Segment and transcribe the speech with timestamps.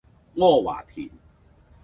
[0.37, 1.11] 阿華田